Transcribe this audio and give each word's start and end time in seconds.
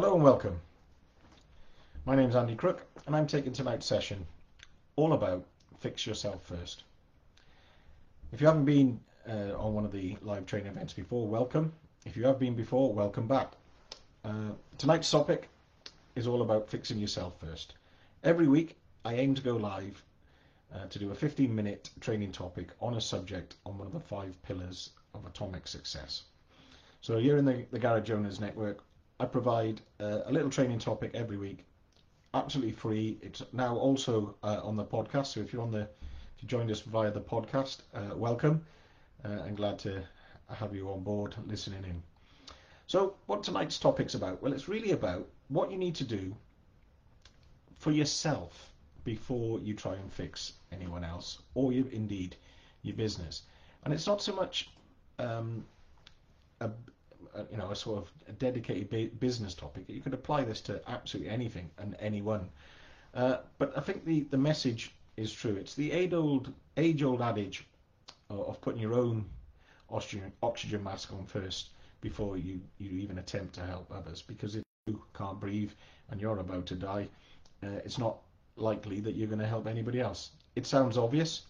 Hello 0.00 0.14
and 0.14 0.22
welcome. 0.22 0.60
My 2.06 2.14
name 2.14 2.28
is 2.28 2.36
Andy 2.36 2.54
Crook 2.54 2.86
and 3.08 3.16
I'm 3.16 3.26
taking 3.26 3.52
tonight's 3.52 3.84
session 3.84 4.24
all 4.94 5.12
about 5.12 5.44
fix 5.80 6.06
yourself 6.06 6.40
first. 6.44 6.84
If 8.30 8.40
you 8.40 8.46
haven't 8.46 8.64
been 8.64 9.00
uh, 9.28 9.58
on 9.58 9.74
one 9.74 9.84
of 9.84 9.90
the 9.90 10.16
live 10.22 10.46
training 10.46 10.70
events 10.70 10.92
before, 10.92 11.26
welcome. 11.26 11.72
If 12.06 12.16
you 12.16 12.24
have 12.26 12.38
been 12.38 12.54
before, 12.54 12.92
welcome 12.92 13.26
back. 13.26 13.54
Uh, 14.24 14.52
tonight's 14.78 15.10
topic 15.10 15.48
is 16.14 16.28
all 16.28 16.42
about 16.42 16.70
fixing 16.70 17.00
yourself 17.00 17.36
first. 17.40 17.74
Every 18.22 18.46
week 18.46 18.76
I 19.04 19.14
aim 19.14 19.34
to 19.34 19.42
go 19.42 19.56
live 19.56 20.00
uh, 20.72 20.86
to 20.86 20.98
do 21.00 21.10
a 21.10 21.14
15 21.16 21.52
minute 21.52 21.90
training 21.98 22.30
topic 22.30 22.68
on 22.80 22.94
a 22.94 23.00
subject 23.00 23.56
on 23.66 23.76
one 23.76 23.88
of 23.88 23.92
the 23.92 23.98
five 23.98 24.40
pillars 24.44 24.90
of 25.12 25.26
atomic 25.26 25.66
success. 25.66 26.22
So 27.00 27.18
here 27.18 27.36
in 27.36 27.44
the, 27.44 27.66
the 27.72 27.80
Garage 27.80 28.12
Owners 28.12 28.38
Network, 28.38 28.84
I 29.20 29.26
provide 29.26 29.80
uh, 30.00 30.20
a 30.26 30.32
little 30.32 30.50
training 30.50 30.78
topic 30.78 31.10
every 31.12 31.36
week, 31.36 31.64
absolutely 32.34 32.72
free. 32.72 33.18
It's 33.20 33.42
now 33.52 33.76
also 33.76 34.36
uh, 34.44 34.60
on 34.62 34.76
the 34.76 34.84
podcast. 34.84 35.26
So 35.26 35.40
if 35.40 35.52
you're 35.52 35.62
on 35.62 35.72
the, 35.72 35.80
if 35.80 36.42
you 36.42 36.48
joined 36.48 36.70
us 36.70 36.82
via 36.82 37.10
the 37.10 37.20
podcast, 37.20 37.78
uh, 37.94 38.14
welcome. 38.14 38.64
Uh, 39.24 39.40
I'm 39.44 39.56
glad 39.56 39.78
to 39.80 40.04
have 40.54 40.72
you 40.72 40.88
on 40.90 41.02
board 41.02 41.34
listening 41.46 41.82
in. 41.82 42.00
So 42.86 43.16
what 43.26 43.42
tonight's 43.42 43.78
topic's 43.78 44.14
about? 44.14 44.40
Well, 44.40 44.52
it's 44.52 44.68
really 44.68 44.92
about 44.92 45.26
what 45.48 45.72
you 45.72 45.78
need 45.78 45.96
to 45.96 46.04
do 46.04 46.34
for 47.74 47.90
yourself 47.90 48.72
before 49.02 49.58
you 49.58 49.74
try 49.74 49.94
and 49.94 50.12
fix 50.12 50.52
anyone 50.70 51.02
else 51.02 51.42
or 51.54 51.72
you, 51.72 51.88
indeed 51.90 52.36
your 52.82 52.94
business. 52.94 53.42
And 53.84 53.92
it's 53.92 54.06
not 54.06 54.22
so 54.22 54.32
much 54.32 54.70
um, 55.18 55.64
a, 56.60 56.70
a, 57.34 57.44
you 57.50 57.56
know 57.56 57.70
a 57.70 57.76
sort 57.76 57.98
of 57.98 58.12
dedicated 58.38 59.18
business 59.20 59.54
topic. 59.54 59.84
You 59.88 60.00
could 60.00 60.14
apply 60.14 60.44
this 60.44 60.60
to 60.62 60.80
absolutely 60.88 61.30
anything 61.30 61.70
and 61.78 61.96
anyone. 62.00 62.48
Uh, 63.14 63.38
but 63.58 63.76
I 63.76 63.80
think 63.80 64.04
the, 64.04 64.20
the 64.30 64.38
message 64.38 64.92
is 65.16 65.32
true. 65.32 65.56
It's 65.56 65.74
the 65.74 65.92
age 65.92 66.12
old 66.12 66.52
age 66.76 67.02
old 67.02 67.22
adage 67.22 67.66
of 68.30 68.60
putting 68.60 68.80
your 68.80 68.94
own 68.94 69.24
oxygen 69.90 70.32
oxygen 70.42 70.82
mask 70.84 71.12
on 71.12 71.24
first 71.24 71.70
before 72.00 72.36
you, 72.36 72.60
you 72.78 72.90
even 72.90 73.18
attempt 73.18 73.54
to 73.54 73.62
help 73.62 73.90
others. 73.92 74.22
Because 74.22 74.56
if 74.56 74.62
you 74.86 75.02
can't 75.14 75.40
breathe 75.40 75.72
and 76.10 76.20
you're 76.20 76.38
about 76.38 76.66
to 76.66 76.74
die, 76.74 77.08
uh, 77.62 77.80
it's 77.84 77.98
not 77.98 78.18
likely 78.56 79.00
that 79.00 79.14
you're 79.14 79.28
going 79.28 79.40
to 79.40 79.46
help 79.46 79.66
anybody 79.66 80.00
else. 80.00 80.30
It 80.54 80.66
sounds 80.66 80.96
obvious, 80.96 81.42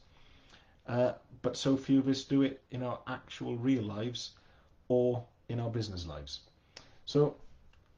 uh, 0.86 1.12
but 1.42 1.56
so 1.56 1.77
few 1.77 1.98
of 1.98 2.08
us 2.08 2.25
do 2.25 2.42
it 2.42 2.62
in 2.70 2.83
our 2.83 2.98
actual 3.06 3.56
real 3.56 3.83
lives 3.83 4.33
or 4.89 5.25
in 5.48 5.61
our 5.61 5.70
business 5.70 6.06
lives. 6.06 6.41
So 7.09 7.37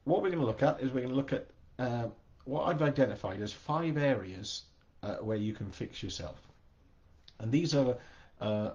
what 0.04 0.22
we're 0.22 0.28
going 0.28 0.38
to 0.38 0.46
look 0.46 0.62
at 0.62 0.80
is 0.80 0.92
we're 0.92 1.00
going 1.00 1.08
to 1.08 1.16
look 1.16 1.32
at 1.32 1.48
uh, 1.80 2.06
what 2.44 2.68
I've 2.68 2.80
identified 2.80 3.42
as 3.42 3.52
five 3.52 3.96
areas 3.96 4.62
uh, 5.02 5.16
where 5.16 5.36
you 5.36 5.52
can 5.52 5.68
fix 5.72 6.00
yourself. 6.00 6.40
And 7.40 7.50
these 7.50 7.74
are, 7.74 7.96
uh, 8.40 8.70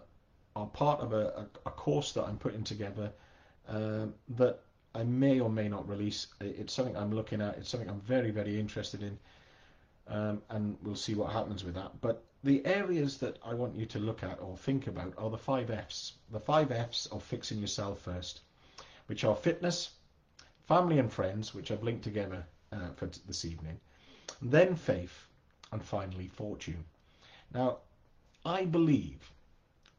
are 0.58 0.66
part 0.66 1.00
of 1.00 1.14
a, 1.14 1.48
a, 1.66 1.72
course 1.72 2.12
that 2.12 2.26
I'm 2.26 2.38
putting 2.38 2.66
together 2.66 3.14
um, 3.70 4.14
that 4.36 4.60
I 4.94 5.04
may 5.04 5.40
or 5.40 5.50
may 5.50 5.70
not 5.70 5.88
release. 5.88 6.28
It's 6.42 6.74
something 6.74 6.98
I'm 6.98 7.16
looking 7.16 7.40
at. 7.40 7.56
It's 7.56 7.70
something 7.70 7.90
I'm 7.90 8.02
very, 8.02 8.32
very 8.32 8.60
interested 8.60 9.04
in. 9.04 9.18
Um, 10.10 10.42
and 10.50 10.76
we'll 10.84 10.98
see 10.98 11.16
what 11.16 11.32
happens 11.32 11.64
with 11.64 11.76
that. 11.76 12.02
But 12.02 12.26
the 12.44 12.66
areas 12.66 13.20
that 13.20 13.40
I 13.42 13.54
want 13.54 13.74
you 13.74 13.86
to 13.86 14.00
look 14.00 14.22
at 14.22 14.42
or 14.42 14.58
think 14.58 14.88
about 14.88 15.14
are 15.18 15.30
the 15.30 15.38
five 15.38 15.72
F's. 15.72 16.12
The 16.34 16.42
five 16.42 16.74
F's 16.74 17.06
of 17.06 17.24
fixing 17.24 17.60
yourself 17.60 18.02
first, 18.02 18.42
which 19.08 19.24
are 19.24 19.34
fitness, 19.34 19.92
family 20.68 21.00
and 21.00 21.12
friends, 21.12 21.54
which 21.54 21.72
I've 21.72 21.84
linked 21.84 22.04
together 22.04 22.46
uh, 22.72 22.90
for 22.96 23.08
this 23.28 23.46
evening, 23.46 23.80
then 24.42 24.76
faith, 24.76 25.28
and 25.72 25.84
finally 25.84 26.28
fortune. 26.28 26.84
Now, 27.54 27.80
I 28.46 28.66
believe, 28.66 29.32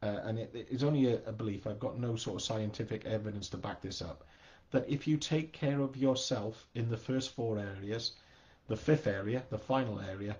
uh, 0.01 0.19
and 0.23 0.39
it, 0.39 0.67
it's 0.69 0.83
only 0.83 1.13
a, 1.13 1.19
a 1.25 1.31
belief, 1.31 1.67
I've 1.67 1.79
got 1.79 1.99
no 1.99 2.15
sort 2.15 2.35
of 2.35 2.41
scientific 2.41 3.05
evidence 3.05 3.49
to 3.49 3.57
back 3.57 3.81
this 3.81 4.01
up, 4.01 4.23
that 4.71 4.89
if 4.89 5.07
you 5.07 5.17
take 5.17 5.53
care 5.53 5.79
of 5.81 5.95
yourself 5.95 6.67
in 6.75 6.89
the 6.89 6.97
first 6.97 7.33
four 7.35 7.57
areas, 7.57 8.13
the 8.67 8.75
fifth 8.75 9.07
area, 9.07 9.43
the 9.49 9.57
final 9.57 9.99
area, 9.99 10.35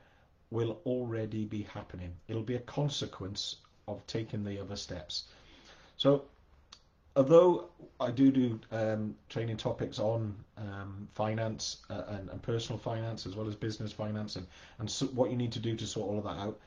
will 0.52 0.80
already 0.86 1.46
be 1.46 1.64
happening. 1.64 2.14
It'll 2.28 2.42
be 2.42 2.56
a 2.56 2.60
consequence 2.60 3.58
of 3.88 4.06
taking 4.08 4.44
the 4.44 4.60
other 4.60 4.76
steps. 4.76 5.26
So, 5.98 6.26
although 7.18 7.66
I 8.00 8.12
do 8.12 8.32
do 8.32 8.60
um, 8.72 9.16
training 9.28 9.58
topics 9.58 9.98
on 9.98 10.36
um, 10.58 11.08
finance 11.16 11.78
uh, 11.90 12.04
and, 12.10 12.30
and, 12.30 12.42
personal 12.44 12.78
finance 12.78 13.26
as 13.26 13.36
well 13.36 13.48
as 13.48 13.56
business 13.56 13.92
finance 13.92 14.36
and, 14.36 14.46
and 14.78 14.90
so 14.90 15.08
what 15.08 15.32
you 15.32 15.36
need 15.36 15.52
to 15.54 15.60
do 15.60 15.76
to 15.76 15.88
sort 15.88 16.08
all 16.08 16.20
of 16.20 16.24
that 16.26 16.40
out, 16.40 16.60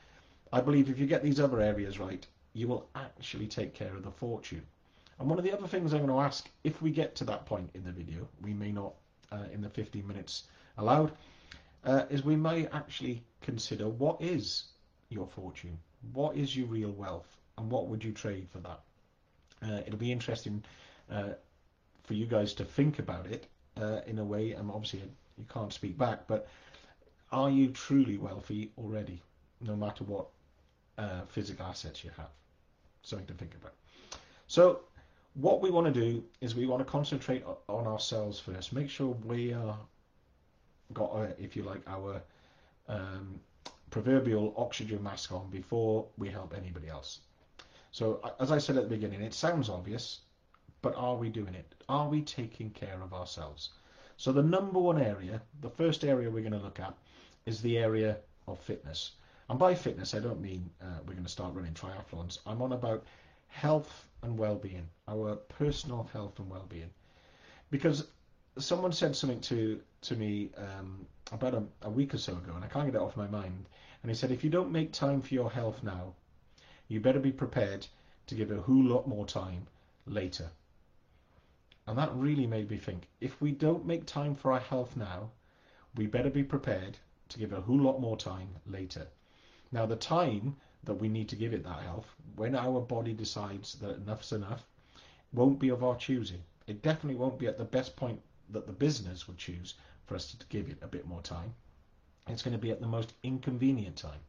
I 0.51 0.59
believe 0.59 0.89
if 0.89 0.99
you 0.99 1.07
get 1.07 1.23
these 1.23 1.39
other 1.39 1.61
areas 1.61 1.99
right, 1.99 2.27
you 2.53 2.67
will 2.67 2.89
actually 2.95 3.47
take 3.47 3.73
care 3.73 3.95
of 3.95 4.03
the 4.03 4.11
fortune. 4.11 4.61
And 5.19 5.29
one 5.29 5.37
of 5.37 5.45
the 5.45 5.53
other 5.53 5.67
things 5.67 5.93
I'm 5.93 6.05
going 6.05 6.11
to 6.11 6.19
ask, 6.19 6.49
if 6.65 6.81
we 6.81 6.91
get 6.91 7.15
to 7.15 7.23
that 7.25 7.45
point 7.45 7.69
in 7.73 7.85
the 7.85 7.91
video, 7.91 8.27
we 8.41 8.53
may 8.53 8.73
not 8.73 8.93
uh, 9.31 9.45
in 9.53 9.61
the 9.61 9.69
15 9.69 10.05
minutes 10.05 10.43
allowed, 10.77 11.13
uh, 11.85 12.03
is 12.09 12.25
we 12.25 12.35
may 12.35 12.67
actually 12.67 13.23
consider 13.39 13.87
what 13.87 14.21
is 14.21 14.65
your 15.09 15.27
fortune, 15.27 15.77
what 16.11 16.35
is 16.35 16.57
your 16.57 16.67
real 16.67 16.91
wealth, 16.91 17.37
and 17.57 17.71
what 17.71 17.87
would 17.87 18.03
you 18.03 18.11
trade 18.11 18.49
for 18.51 18.59
that. 18.59 18.81
Uh, 19.63 19.81
it'll 19.85 19.97
be 19.99 20.11
interesting 20.11 20.63
uh, 21.11 21.29
for 22.03 22.13
you 22.13 22.25
guys 22.25 22.53
to 22.53 22.65
think 22.65 22.99
about 22.99 23.27
it 23.27 23.47
uh, 23.77 24.01
in 24.07 24.19
a 24.19 24.23
way, 24.23 24.51
and 24.53 24.69
obviously 24.71 25.01
you 25.37 25.45
can't 25.53 25.73
speak 25.73 25.97
back, 25.97 26.27
but 26.27 26.47
are 27.31 27.49
you 27.49 27.69
truly 27.69 28.17
wealthy 28.17 28.71
already, 28.77 29.21
no 29.61 29.75
matter 29.75 30.03
what 30.03 30.27
uh, 30.97 31.21
physical 31.27 31.65
assets 31.65 32.03
you 32.03 32.11
have? 32.17 32.29
Something 33.03 33.27
to 33.27 33.33
think 33.33 33.55
about. 33.55 33.73
So 34.47 34.81
what 35.35 35.61
we 35.61 35.69
want 35.71 35.93
to 35.93 35.93
do 35.93 36.23
is 36.41 36.55
we 36.55 36.67
want 36.67 36.85
to 36.85 36.91
concentrate 36.91 37.43
on 37.67 37.87
ourselves 37.87 38.39
first. 38.39 38.73
Make 38.73 38.89
sure 38.89 39.15
we 39.25 39.53
are 39.53 39.77
got, 40.93 41.29
if 41.39 41.55
you 41.55 41.63
like, 41.63 41.81
our 41.87 42.21
um, 42.89 43.39
proverbial 43.89 44.53
oxygen 44.57 45.01
mask 45.01 45.31
on 45.31 45.49
before 45.49 46.05
we 46.17 46.29
help 46.29 46.53
anybody 46.55 46.89
else. 46.89 47.19
So, 47.91 48.21
as 48.39 48.51
I 48.51 48.57
said 48.57 48.77
at 48.77 48.83
the 48.83 48.95
beginning, 48.95 49.21
it 49.21 49.33
sounds 49.33 49.69
obvious, 49.69 50.21
but 50.81 50.95
are 50.95 51.17
we 51.17 51.29
doing 51.29 51.53
it? 51.53 51.75
Are 51.89 52.07
we 52.07 52.21
taking 52.21 52.69
care 52.69 53.01
of 53.01 53.13
ourselves? 53.13 53.71
So, 54.15 54.31
the 54.31 54.43
number 54.43 54.79
one 54.79 55.01
area, 55.01 55.41
the 55.59 55.69
first 55.69 56.05
area 56.05 56.29
we're 56.29 56.41
going 56.41 56.53
to 56.53 56.65
look 56.65 56.79
at, 56.79 56.95
is 57.45 57.61
the 57.61 57.77
area 57.77 58.17
of 58.47 58.59
fitness. 58.59 59.11
And 59.49 59.59
by 59.59 59.75
fitness, 59.75 60.13
I 60.13 60.19
don't 60.19 60.41
mean 60.41 60.69
uh, 60.81 60.99
we're 61.05 61.13
going 61.13 61.25
to 61.25 61.29
start 61.29 61.53
running 61.53 61.73
triathlons. 61.73 62.39
I'm 62.45 62.61
on 62.61 62.71
about 62.71 63.03
health 63.49 64.07
and 64.23 64.37
well-being, 64.37 64.87
our 65.09 65.35
personal 65.35 66.09
health 66.13 66.39
and 66.39 66.49
well-being. 66.49 66.89
Because 67.69 68.07
someone 68.57 68.93
said 68.93 69.15
something 69.15 69.41
to 69.41 69.81
to 70.01 70.15
me 70.15 70.49
um, 70.57 71.05
about 71.31 71.53
a, 71.53 71.63
a, 71.83 71.89
week 71.89 72.13
or 72.13 72.17
so 72.17 72.33
ago, 72.33 72.53
and 72.55 72.63
I 72.63 72.67
can't 72.67 72.85
get 72.85 72.95
it 72.95 73.01
off 73.01 73.15
my 73.15 73.27
mind. 73.27 73.65
And 74.01 74.09
he 74.09 74.15
said, 74.15 74.31
if 74.31 74.43
you 74.43 74.49
don't 74.49 74.71
make 74.71 74.91
time 74.93 75.21
for 75.21 75.33
your 75.33 75.51
health 75.51 75.83
now, 75.83 76.13
you 76.91 76.99
better 76.99 77.21
be 77.21 77.31
prepared 77.31 77.87
to 78.27 78.35
give 78.35 78.51
a 78.51 78.61
whole 78.61 78.83
lot 78.83 79.07
more 79.07 79.25
time 79.25 79.65
later. 80.05 80.51
And 81.87 81.97
that 81.97 82.13
really 82.13 82.45
made 82.45 82.69
me 82.69 82.75
think, 82.75 83.07
if 83.21 83.39
we 83.39 83.53
don't 83.53 83.85
make 83.85 84.05
time 84.05 84.35
for 84.35 84.51
our 84.51 84.59
health 84.59 84.97
now, 84.97 85.31
we 85.95 86.05
better 86.05 86.29
be 86.29 86.43
prepared 86.43 86.97
to 87.29 87.39
give 87.39 87.53
a 87.53 87.61
whole 87.61 87.79
lot 87.79 88.01
more 88.01 88.17
time 88.17 88.49
later. 88.65 89.07
Now, 89.71 89.85
the 89.85 89.95
time 89.95 90.57
that 90.83 90.95
we 90.95 91.07
need 91.07 91.29
to 91.29 91.37
give 91.37 91.53
it 91.53 91.63
that 91.63 91.81
health, 91.83 92.13
when 92.35 92.55
our 92.55 92.81
body 92.81 93.13
decides 93.13 93.75
that 93.75 93.95
enough's 93.95 94.33
enough, 94.33 94.67
won't 95.31 95.59
be 95.59 95.69
of 95.69 95.85
our 95.85 95.95
choosing. 95.95 96.43
It 96.67 96.81
definitely 96.81 97.15
won't 97.15 97.39
be 97.39 97.47
at 97.47 97.57
the 97.57 97.63
best 97.63 97.95
point 97.95 98.21
that 98.49 98.67
the 98.67 98.73
business 98.73 99.29
would 99.29 99.37
choose 99.37 99.75
for 100.07 100.15
us 100.15 100.33
to 100.33 100.45
give 100.47 100.67
it 100.67 100.79
a 100.81 100.87
bit 100.87 101.07
more 101.07 101.21
time. 101.21 101.53
It's 102.27 102.41
going 102.43 102.57
to 102.57 102.61
be 102.61 102.71
at 102.71 102.81
the 102.81 102.87
most 102.87 103.13
inconvenient 103.23 103.95
time 103.95 104.19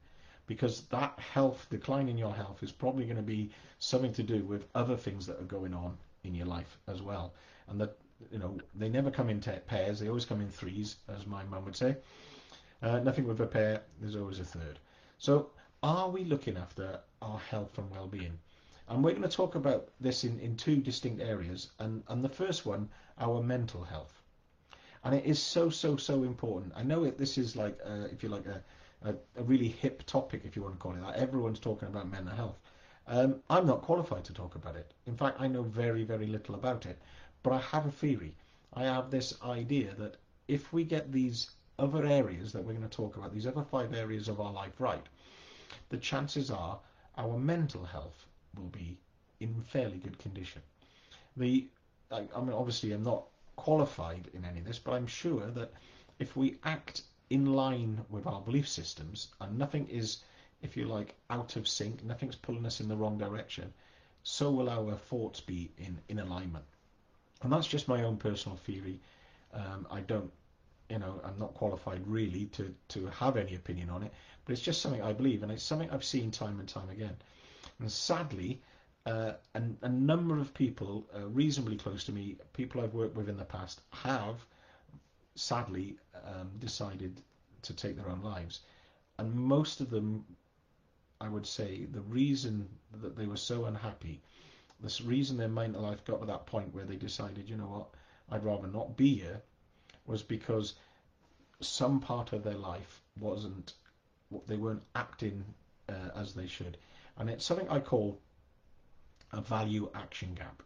because 0.52 0.82
that 0.82 1.18
health, 1.18 1.66
decline 1.70 2.10
in 2.10 2.18
your 2.18 2.34
health, 2.34 2.62
is 2.62 2.70
probably 2.70 3.06
going 3.06 3.16
to 3.16 3.22
be 3.22 3.50
something 3.78 4.12
to 4.12 4.22
do 4.22 4.44
with 4.44 4.66
other 4.74 4.98
things 4.98 5.26
that 5.26 5.40
are 5.40 5.44
going 5.44 5.72
on 5.72 5.96
in 6.24 6.34
your 6.34 6.44
life 6.46 6.76
as 6.88 7.00
well. 7.00 7.32
And 7.68 7.80
that, 7.80 7.96
you 8.30 8.38
know, 8.38 8.58
they 8.74 8.90
never 8.90 9.10
come 9.10 9.30
in 9.30 9.40
pairs, 9.40 9.98
they 9.98 10.08
always 10.08 10.26
come 10.26 10.42
in 10.42 10.50
threes, 10.50 10.96
as 11.08 11.26
my 11.26 11.42
mum 11.44 11.64
would 11.64 11.74
say. 11.74 11.96
Uh, 12.82 12.98
nothing 12.98 13.26
with 13.26 13.40
a 13.40 13.46
pair, 13.46 13.80
there's 13.98 14.14
always 14.14 14.40
a 14.40 14.44
third. 14.44 14.78
So, 15.16 15.48
are 15.82 16.10
we 16.10 16.24
looking 16.24 16.58
after 16.58 17.00
our 17.22 17.38
health 17.38 17.78
and 17.78 17.90
well 17.90 18.06
being? 18.06 18.38
And 18.88 19.02
we're 19.02 19.12
going 19.12 19.22
to 19.22 19.28
talk 19.28 19.54
about 19.54 19.88
this 20.00 20.22
in, 20.22 20.38
in 20.38 20.54
two 20.54 20.76
distinct 20.76 21.22
areas. 21.22 21.70
And, 21.78 22.02
and 22.08 22.22
the 22.22 22.28
first 22.28 22.66
one, 22.66 22.90
our 23.18 23.42
mental 23.42 23.84
health. 23.84 24.20
And 25.02 25.14
it 25.14 25.24
is 25.24 25.42
so, 25.42 25.70
so, 25.70 25.96
so 25.96 26.24
important. 26.24 26.74
I 26.76 26.82
know 26.82 27.04
it, 27.04 27.16
this 27.16 27.38
is 27.38 27.56
like, 27.56 27.78
uh, 27.86 28.08
if 28.12 28.22
you 28.22 28.28
like, 28.28 28.44
a, 28.44 28.62
a, 29.04 29.14
a, 29.36 29.42
really 29.42 29.68
hip 29.68 30.04
topic, 30.06 30.42
if 30.44 30.56
you 30.56 30.62
want 30.62 30.74
to 30.74 30.78
call 30.78 30.92
it 30.92 31.00
that. 31.00 31.16
Everyone's 31.16 31.58
talking 31.58 31.88
about 31.88 32.10
mental 32.10 32.34
health. 32.34 32.58
Um, 33.06 33.42
I'm 33.50 33.66
not 33.66 33.82
qualified 33.82 34.24
to 34.24 34.32
talk 34.32 34.54
about 34.54 34.76
it. 34.76 34.92
In 35.06 35.16
fact, 35.16 35.40
I 35.40 35.48
know 35.48 35.62
very, 35.62 36.04
very 36.04 36.26
little 36.26 36.54
about 36.54 36.86
it. 36.86 36.98
But 37.42 37.52
I 37.52 37.58
have 37.58 37.86
a 37.86 37.90
theory. 37.90 38.36
I 38.74 38.84
have 38.84 39.10
this 39.10 39.34
idea 39.42 39.94
that 39.98 40.16
if 40.48 40.72
we 40.72 40.84
get 40.84 41.10
these 41.10 41.50
other 41.78 42.06
areas 42.06 42.52
that 42.52 42.62
we're 42.62 42.74
going 42.74 42.88
to 42.88 42.96
talk 42.96 43.16
about, 43.16 43.32
these 43.32 43.46
other 43.46 43.64
five 43.64 43.92
areas 43.94 44.28
of 44.28 44.40
our 44.40 44.52
life 44.52 44.80
right, 44.80 45.04
the 45.88 45.96
chances 45.96 46.50
are 46.50 46.78
our 47.18 47.38
mental 47.38 47.84
health 47.84 48.26
will 48.56 48.68
be 48.68 48.96
in 49.40 49.62
fairly 49.62 49.98
good 49.98 50.18
condition. 50.18 50.62
The, 51.36 51.66
I, 52.10 52.28
I 52.34 52.40
mean, 52.40 52.52
obviously, 52.52 52.92
I'm 52.92 53.02
not 53.02 53.24
qualified 53.56 54.28
in 54.34 54.44
any 54.44 54.60
of 54.60 54.66
this, 54.66 54.78
but 54.78 54.92
I'm 54.92 55.06
sure 55.06 55.46
that 55.50 55.72
if 56.18 56.36
we 56.36 56.58
act 56.64 57.02
in 57.32 57.46
line 57.46 58.04
with 58.10 58.26
our 58.26 58.42
belief 58.42 58.68
systems 58.68 59.28
and 59.40 59.58
nothing 59.58 59.88
is, 59.88 60.18
if 60.60 60.76
you 60.76 60.84
like, 60.84 61.14
out 61.30 61.56
of 61.56 61.66
sync, 61.66 62.04
nothing's 62.04 62.36
pulling 62.36 62.66
us 62.66 62.80
in 62.80 62.88
the 62.88 62.96
wrong 62.96 63.16
direction, 63.16 63.72
so 64.22 64.50
will 64.50 64.68
our 64.68 64.94
thoughts 64.94 65.40
be 65.40 65.70
in, 65.78 65.98
in 66.10 66.18
alignment. 66.18 66.66
And 67.42 67.50
that's 67.50 67.66
just 67.66 67.88
my 67.88 68.04
own 68.04 68.18
personal 68.18 68.58
theory. 68.58 69.00
Um, 69.54 69.86
I 69.90 70.00
don't, 70.00 70.30
you 70.90 70.98
know, 70.98 71.22
I'm 71.24 71.38
not 71.38 71.54
qualified 71.54 72.06
really 72.06 72.44
to, 72.56 72.74
to 72.88 73.06
have 73.06 73.38
any 73.38 73.54
opinion 73.54 73.88
on 73.88 74.02
it, 74.02 74.12
but 74.44 74.52
it's 74.52 74.60
just 74.60 74.82
something 74.82 75.00
I 75.00 75.14
believe, 75.14 75.42
and 75.42 75.50
it's 75.50 75.64
something 75.64 75.90
I've 75.90 76.04
seen 76.04 76.30
time 76.30 76.60
and 76.60 76.68
time 76.68 76.90
again. 76.90 77.16
And 77.80 77.90
sadly, 77.90 78.60
uh, 79.06 79.32
a, 79.54 79.62
a, 79.80 79.88
number 79.88 80.38
of 80.38 80.52
people 80.52 81.06
uh, 81.16 81.26
reasonably 81.28 81.76
close 81.76 82.04
to 82.04 82.12
me, 82.12 82.36
people 82.52 82.82
I've 82.82 82.94
worked 82.94 83.16
with 83.16 83.30
in 83.30 83.38
the 83.38 83.44
past, 83.44 83.80
have 83.90 84.44
sadly 85.34 85.96
um, 86.26 86.50
decided 86.58 87.20
to 87.62 87.74
take 87.74 87.96
their 87.96 88.08
own 88.08 88.22
lives. 88.22 88.60
And 89.18 89.34
most 89.34 89.80
of 89.80 89.90
them, 89.90 90.24
I 91.20 91.28
would 91.28 91.46
say, 91.46 91.86
the 91.92 92.00
reason 92.02 92.68
that 93.00 93.16
they 93.16 93.26
were 93.26 93.36
so 93.36 93.66
unhappy, 93.66 94.20
the 94.80 95.02
reason 95.04 95.36
their 95.36 95.48
mental 95.48 95.82
life 95.82 96.04
got 96.04 96.20
to 96.20 96.26
that 96.26 96.46
point 96.46 96.74
where 96.74 96.84
they 96.84 96.96
decided, 96.96 97.48
you 97.48 97.56
know 97.56 97.68
what, 97.68 97.88
I'd 98.30 98.44
rather 98.44 98.66
not 98.66 98.96
be 98.96 99.14
here, 99.16 99.42
was 100.06 100.22
because 100.22 100.74
some 101.60 102.00
part 102.00 102.32
of 102.32 102.42
their 102.42 102.56
life 102.56 103.02
wasn't, 103.20 103.74
they 104.46 104.56
weren't 104.56 104.82
acting 104.96 105.44
uh, 105.88 106.10
as 106.16 106.34
they 106.34 106.46
should. 106.46 106.76
And 107.18 107.30
it's 107.30 107.44
something 107.44 107.68
I 107.68 107.78
call 107.78 108.20
a 109.32 109.40
value 109.40 109.90
action 109.94 110.34
gap. 110.34 110.62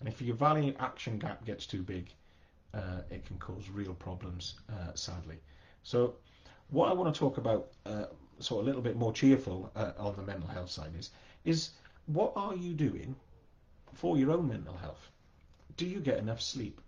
And 0.00 0.08
if 0.08 0.20
your 0.20 0.36
value 0.36 0.74
action 0.78 1.18
gap 1.18 1.44
gets 1.44 1.66
too 1.66 1.82
big, 1.82 2.12
it 3.10 3.24
can 3.24 3.38
cause 3.38 3.68
real 3.70 3.94
problems, 3.94 4.54
uh, 4.70 4.94
sadly. 4.94 5.36
So 5.82 6.14
what 6.70 6.90
I 6.90 6.92
want 6.94 7.14
to 7.14 7.18
talk 7.18 7.38
about, 7.38 7.68
uh, 7.86 8.06
sort 8.40 8.60
of 8.60 8.66
a 8.66 8.66
little 8.66 8.82
bit 8.82 8.96
more 8.96 9.12
cheerful 9.12 9.70
uh, 9.76 9.92
on 9.98 10.16
the 10.16 10.22
mental 10.22 10.48
health 10.48 10.70
side 10.70 10.92
is, 10.98 11.10
is 11.44 11.70
what 12.06 12.32
are 12.36 12.54
you 12.54 12.72
doing 12.74 13.14
for 13.92 14.18
your 14.18 14.32
own 14.32 14.48
mental 14.48 14.76
health? 14.76 15.10
Do 15.76 15.86
you 15.86 16.00
get 16.00 16.18
enough 16.18 16.40
sleep? 16.42 16.80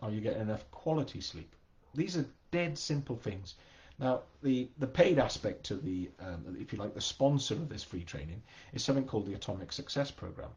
Are 0.00 0.10
you 0.10 0.20
getting 0.20 0.42
enough 0.42 0.70
quality 0.70 1.20
sleep? 1.20 1.54
These 1.94 2.16
are 2.16 2.26
dead 2.50 2.78
simple 2.78 3.16
things. 3.16 3.54
Now, 3.98 4.22
the, 4.42 4.68
the 4.78 4.86
paid 4.86 5.18
aspect 5.18 5.64
to 5.66 5.76
the, 5.76 6.10
um, 6.18 6.56
if 6.60 6.72
you 6.72 6.78
like, 6.78 6.94
the 6.94 7.00
sponsor 7.00 7.54
of 7.54 7.68
this 7.68 7.84
free 7.84 8.02
training 8.02 8.42
is 8.72 8.82
something 8.82 9.06
called 9.06 9.26
the 9.26 9.34
Atomic 9.34 9.72
Success 9.72 10.10
Program. 10.10 10.50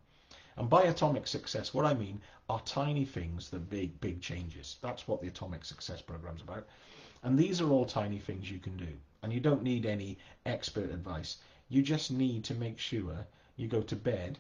And 0.57 0.69
by 0.69 0.83
atomic 0.83 1.27
success, 1.27 1.73
what 1.73 1.85
I 1.85 1.93
mean 1.93 2.19
are 2.49 2.59
tiny 2.61 3.05
things 3.05 3.49
that 3.51 3.69
big, 3.69 3.99
big 4.01 4.21
changes. 4.21 4.77
That's 4.81 5.07
what 5.07 5.21
the 5.21 5.27
Atomic 5.27 5.63
Success 5.63 6.01
program's 6.01 6.41
about. 6.41 6.67
And 7.23 7.37
these 7.37 7.61
are 7.61 7.69
all 7.69 7.85
tiny 7.85 8.17
things 8.17 8.49
you 8.49 8.57
can 8.57 8.75
do. 8.75 8.87
And 9.21 9.31
you 9.31 9.39
don't 9.39 9.61
need 9.61 9.85
any 9.85 10.17
expert 10.45 10.89
advice. 10.89 11.37
You 11.69 11.83
just 11.83 12.09
need 12.09 12.43
to 12.45 12.55
make 12.55 12.79
sure 12.79 13.27
you 13.55 13.67
go 13.67 13.81
to 13.81 13.95
bed 13.95 14.39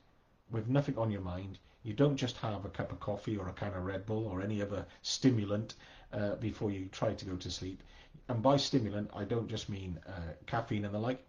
with 0.49 0.67
nothing 0.67 0.97
on 0.97 1.11
your 1.11 1.21
mind. 1.21 1.59
You 1.83 1.93
don't 1.93 2.17
just 2.17 2.37
have 2.37 2.65
a 2.65 2.69
cup 2.69 2.91
of 2.91 2.99
coffee 2.99 3.37
or 3.37 3.49
a 3.49 3.53
can 3.53 3.73
of 3.73 3.85
Red 3.85 4.05
Bull 4.05 4.25
or 4.27 4.41
any 4.41 4.61
other 4.61 4.85
stimulant 5.03 5.75
uh, 6.13 6.35
before 6.35 6.71
you 6.71 6.87
try 6.91 7.13
to 7.13 7.25
go 7.25 7.35
to 7.35 7.51
sleep. 7.51 7.83
And 8.29 8.41
by 8.41 8.57
stimulant, 8.57 9.11
I 9.13 9.23
don't 9.23 9.47
just 9.47 9.69
mean 9.69 9.99
uh, 10.07 10.33
caffeine 10.47 10.85
and 10.85 10.93
the 10.93 10.99
like. 10.99 11.23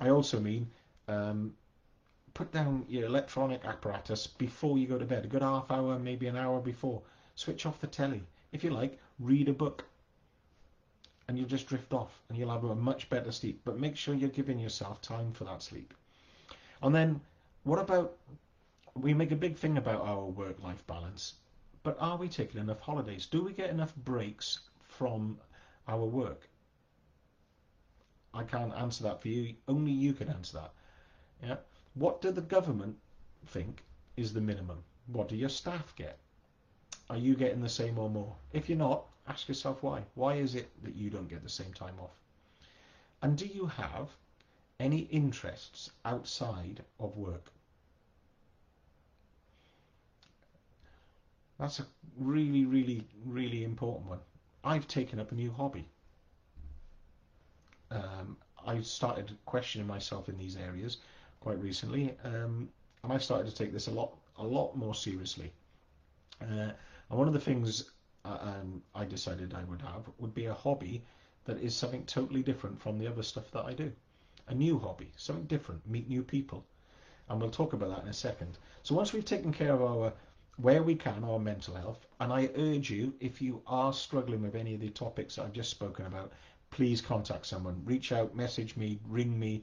I 0.00 0.10
also 0.10 0.40
mean 0.40 0.70
um, 1.06 1.54
put 2.34 2.52
down 2.52 2.84
your 2.88 3.06
electronic 3.06 3.64
apparatus 3.64 4.26
before 4.26 4.76
you 4.76 4.86
go 4.86 4.98
to 4.98 5.04
bed, 5.04 5.24
a 5.24 5.28
good 5.28 5.42
half 5.42 5.70
hour, 5.70 5.98
maybe 5.98 6.26
an 6.26 6.36
hour 6.36 6.60
before. 6.60 7.00
Switch 7.36 7.64
off 7.64 7.80
the 7.80 7.86
telly. 7.86 8.22
If 8.52 8.62
you 8.62 8.70
like, 8.70 8.98
read 9.20 9.48
a 9.48 9.52
book. 9.52 9.84
And 11.26 11.38
you'll 11.38 11.48
just 11.48 11.68
drift 11.68 11.92
off 11.92 12.20
and 12.28 12.36
you'll 12.36 12.50
have 12.50 12.64
a 12.64 12.74
much 12.74 13.08
better 13.08 13.32
sleep. 13.32 13.60
But 13.64 13.78
make 13.78 13.96
sure 13.96 14.14
you're 14.14 14.28
giving 14.28 14.58
yourself 14.58 15.00
time 15.00 15.32
for 15.32 15.44
that 15.44 15.62
sleep. 15.62 15.94
And 16.82 16.94
then 16.94 17.20
what 17.62 17.78
about, 17.78 18.16
we 18.94 19.14
make 19.14 19.32
a 19.32 19.36
big 19.36 19.56
thing 19.56 19.78
about 19.78 20.02
our 20.02 20.24
work-life 20.26 20.86
balance, 20.86 21.34
but 21.82 21.96
are 21.98 22.18
we 22.18 22.28
taking 22.28 22.60
enough 22.60 22.80
holidays? 22.80 23.26
Do 23.26 23.42
we 23.42 23.52
get 23.52 23.70
enough 23.70 23.94
breaks 23.96 24.60
from 24.82 25.38
our 25.88 26.04
work? 26.04 26.48
I 28.34 28.42
can't 28.42 28.74
answer 28.74 29.04
that 29.04 29.22
for 29.22 29.28
you. 29.28 29.54
Only 29.68 29.92
you 29.92 30.12
can 30.12 30.28
answer 30.28 30.58
that. 30.58 30.72
Yeah. 31.42 31.56
What 31.94 32.20
do 32.20 32.32
the 32.32 32.40
government 32.40 32.98
think 33.46 33.84
is 34.16 34.32
the 34.32 34.40
minimum? 34.40 34.82
What 35.06 35.28
do 35.28 35.36
your 35.36 35.48
staff 35.48 35.94
get? 35.96 36.18
Are 37.08 37.16
you 37.16 37.36
getting 37.36 37.60
the 37.60 37.68
same 37.68 37.98
or 37.98 38.10
more? 38.10 38.34
If 38.52 38.68
you're 38.68 38.78
not, 38.78 39.06
ask 39.28 39.48
yourself 39.48 39.82
why. 39.82 40.02
Why 40.14 40.34
is 40.34 40.54
it 40.54 40.70
that 40.82 40.96
you 40.96 41.08
don't 41.08 41.28
get 41.28 41.42
the 41.42 41.48
same 41.48 41.72
time 41.72 41.94
off? 42.00 42.16
And 43.22 43.36
do 43.38 43.46
you 43.46 43.66
have 43.66 44.08
any 44.80 45.00
interests 45.10 45.90
outside 46.04 46.82
of 46.98 47.16
work? 47.16 47.52
That's 51.60 51.78
a 51.78 51.86
really, 52.18 52.64
really, 52.64 53.06
really 53.24 53.62
important 53.62 54.08
one. 54.08 54.20
I've 54.64 54.88
taken 54.88 55.20
up 55.20 55.30
a 55.30 55.34
new 55.34 55.52
hobby. 55.52 55.86
Um, 57.90 58.36
I 58.66 58.80
started 58.80 59.36
questioning 59.44 59.86
myself 59.86 60.28
in 60.28 60.36
these 60.36 60.56
areas 60.56 60.98
quite 61.44 61.60
recently, 61.60 62.16
um, 62.24 62.68
and 63.02 63.12
I've 63.12 63.22
started 63.22 63.48
to 63.50 63.54
take 63.54 63.72
this 63.72 63.86
a 63.86 63.90
lot, 63.90 64.16
a 64.38 64.42
lot 64.42 64.74
more 64.74 64.94
seriously. 64.94 65.52
Uh, 66.40 66.72
and 67.10 67.18
one 67.18 67.28
of 67.28 67.34
the 67.34 67.40
things 67.40 67.90
uh, 68.24 68.38
um, 68.40 68.82
I 68.94 69.04
decided 69.04 69.52
I 69.52 69.64
would 69.64 69.82
have 69.82 70.08
would 70.18 70.34
be 70.34 70.46
a 70.46 70.54
hobby 70.54 71.04
that 71.44 71.60
is 71.60 71.76
something 71.76 72.02
totally 72.06 72.42
different 72.42 72.80
from 72.80 72.98
the 72.98 73.06
other 73.06 73.22
stuff 73.22 73.50
that 73.50 73.66
I 73.66 73.74
do. 73.74 73.92
A 74.48 74.54
new 74.54 74.78
hobby, 74.78 75.10
something 75.16 75.44
different, 75.44 75.86
meet 75.86 76.08
new 76.08 76.22
people. 76.22 76.64
And 77.28 77.38
we'll 77.38 77.50
talk 77.50 77.74
about 77.74 77.90
that 77.90 78.02
in 78.04 78.08
a 78.08 78.14
second. 78.14 78.56
So 78.82 78.94
once 78.94 79.12
we've 79.12 79.24
taken 79.24 79.52
care 79.52 79.74
of 79.74 79.82
our, 79.82 80.14
where 80.56 80.82
we 80.82 80.94
can, 80.94 81.24
our 81.24 81.38
mental 81.38 81.74
health, 81.74 82.06
and 82.20 82.32
I 82.32 82.48
urge 82.56 82.90
you, 82.90 83.12
if 83.20 83.42
you 83.42 83.60
are 83.66 83.92
struggling 83.92 84.40
with 84.40 84.54
any 84.54 84.74
of 84.74 84.80
the 84.80 84.88
topics 84.88 85.38
I've 85.38 85.52
just 85.52 85.70
spoken 85.70 86.06
about, 86.06 86.32
please 86.70 87.02
contact 87.02 87.44
someone. 87.44 87.82
Reach 87.84 88.12
out, 88.12 88.34
message 88.34 88.76
me, 88.76 88.98
ring 89.06 89.38
me, 89.38 89.62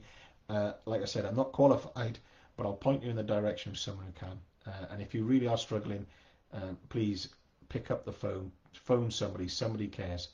uh, 0.52 0.74
like 0.84 1.02
I 1.02 1.06
said, 1.06 1.24
I'm 1.24 1.36
not 1.36 1.52
qualified, 1.52 2.18
but 2.56 2.66
I'll 2.66 2.74
point 2.74 3.02
you 3.02 3.10
in 3.10 3.16
the 3.16 3.22
direction 3.22 3.72
of 3.72 3.78
someone 3.78 4.06
who 4.06 4.12
can. 4.12 4.38
Uh, 4.66 4.86
and 4.90 5.00
if 5.00 5.14
you 5.14 5.24
really 5.24 5.46
are 5.46 5.56
struggling, 5.56 6.06
uh, 6.52 6.74
please 6.90 7.28
pick 7.68 7.90
up 7.90 8.04
the 8.04 8.12
phone, 8.12 8.52
phone 8.74 9.10
somebody, 9.10 9.48
somebody 9.48 9.88
cares. 9.88 10.28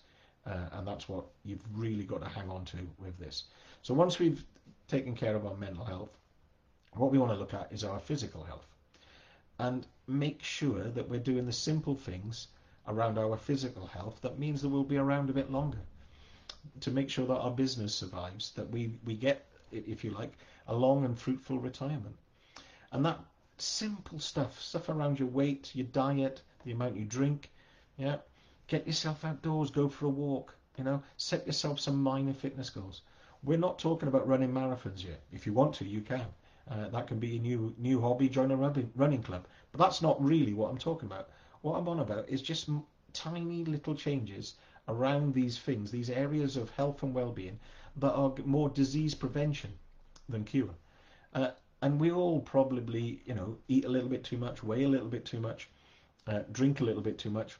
Uh, 0.44 0.68
and 0.72 0.86
that's 0.86 1.08
what 1.08 1.26
you've 1.44 1.64
really 1.74 2.04
got 2.04 2.20
to 2.22 2.28
hang 2.28 2.50
on 2.50 2.64
to 2.64 2.78
with 2.98 3.16
this. 3.18 3.44
So 3.82 3.94
once 3.94 4.18
we've 4.18 4.44
taken 4.88 5.14
care 5.14 5.36
of 5.36 5.46
our 5.46 5.54
mental 5.56 5.84
health, 5.84 6.10
what 6.94 7.12
we 7.12 7.18
want 7.18 7.32
to 7.32 7.38
look 7.38 7.54
at 7.54 7.72
is 7.72 7.84
our 7.84 8.00
physical 8.00 8.42
health. 8.42 8.66
And 9.60 9.86
make 10.06 10.42
sure 10.42 10.84
that 10.84 11.08
we're 11.08 11.20
doing 11.20 11.46
the 11.46 11.52
simple 11.52 11.94
things 11.94 12.48
around 12.88 13.18
our 13.18 13.36
physical 13.36 13.86
health 13.86 14.18
that 14.22 14.38
means 14.38 14.62
that 14.62 14.68
we'll 14.68 14.82
be 14.82 14.96
around 14.96 15.30
a 15.30 15.34
bit 15.34 15.52
longer 15.52 15.78
to 16.80 16.90
make 16.90 17.10
sure 17.10 17.26
that 17.26 17.38
our 17.38 17.50
business 17.50 17.94
survives, 17.94 18.52
that 18.52 18.70
we, 18.70 18.94
we 19.04 19.14
get 19.14 19.47
if 19.72 20.04
you 20.04 20.10
like, 20.10 20.32
a 20.66 20.74
long 20.74 21.04
and 21.04 21.18
fruitful 21.18 21.58
retirement. 21.58 22.16
And 22.92 23.04
that 23.04 23.20
simple 23.58 24.18
stuff, 24.18 24.60
stuff 24.60 24.88
around 24.88 25.18
your 25.18 25.28
weight, 25.28 25.74
your 25.74 25.86
diet, 25.86 26.42
the 26.64 26.72
amount 26.72 26.96
you 26.96 27.04
drink, 27.04 27.50
yeah, 27.96 28.16
get 28.66 28.86
yourself 28.86 29.24
outdoors, 29.24 29.70
go 29.70 29.88
for 29.88 30.06
a 30.06 30.10
walk, 30.10 30.54
you 30.76 30.84
know, 30.84 31.02
set 31.16 31.46
yourself 31.46 31.80
some 31.80 32.02
minor 32.02 32.32
fitness 32.32 32.70
goals. 32.70 33.02
We're 33.42 33.58
not 33.58 33.78
talking 33.78 34.08
about 34.08 34.28
running 34.28 34.52
marathons 34.52 35.04
yet. 35.04 35.22
If 35.32 35.46
you 35.46 35.52
want 35.52 35.74
to, 35.76 35.84
you 35.84 36.00
can. 36.00 36.26
Uh, 36.70 36.88
that 36.88 37.06
can 37.06 37.18
be 37.18 37.36
a 37.36 37.40
new 37.40 37.74
new 37.78 38.00
hobby, 38.00 38.28
join 38.28 38.50
a 38.50 38.56
running 38.56 39.22
club. 39.22 39.46
But 39.72 39.80
that's 39.80 40.02
not 40.02 40.22
really 40.22 40.52
what 40.52 40.70
I'm 40.70 40.78
talking 40.78 41.08
about. 41.08 41.30
What 41.62 41.76
I'm 41.78 41.88
on 41.88 42.00
about 42.00 42.28
is 42.28 42.42
just 42.42 42.68
tiny 43.12 43.64
little 43.64 43.94
changes 43.94 44.54
around 44.88 45.34
these 45.34 45.58
things, 45.58 45.90
these 45.90 46.10
areas 46.10 46.56
of 46.56 46.70
health 46.70 47.02
and 47.02 47.14
well-being 47.14 47.58
that 47.96 48.12
are 48.12 48.34
more 48.44 48.68
disease 48.70 49.14
prevention 49.14 49.70
than 50.28 50.44
cure. 50.44 50.74
Uh, 51.34 51.50
and 51.82 52.00
we 52.00 52.10
all 52.10 52.40
probably, 52.40 53.20
you 53.24 53.34
know, 53.34 53.56
eat 53.68 53.84
a 53.84 53.88
little 53.88 54.08
bit 54.08 54.24
too 54.24 54.38
much, 54.38 54.62
weigh 54.62 54.84
a 54.84 54.88
little 54.88 55.08
bit 55.08 55.24
too 55.24 55.40
much, 55.40 55.68
uh, 56.26 56.40
drink 56.52 56.80
a 56.80 56.84
little 56.84 57.02
bit 57.02 57.18
too 57.18 57.30
much. 57.30 57.56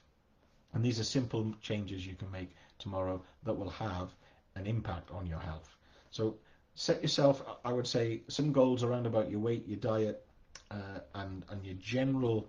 And 0.73 0.85
these 0.85 1.01
are 1.01 1.05
simple 1.05 1.55
changes 1.63 2.07
you 2.07 2.15
can 2.15 2.31
make 2.31 2.55
tomorrow 2.79 3.23
that 3.45 3.55
will 3.55 3.71
have 3.71 4.11
an 4.57 4.67
impact 4.67 5.11
on 5.11 5.27
your 5.27 5.39
health. 5.39 5.77
So 6.11 6.37
set 6.75 7.03
yourself, 7.03 7.43
I 7.65 7.73
would 7.73 7.87
say, 7.87 8.23
some 8.29 8.53
goals 8.53 8.83
around 8.83 9.07
about 9.07 9.31
your 9.31 9.41
weight, 9.41 9.67
your 9.67 9.79
diet, 9.79 10.25
uh, 10.71 11.01
and, 11.15 11.45
and 11.51 11.65
your 11.65 11.77
general 11.77 12.49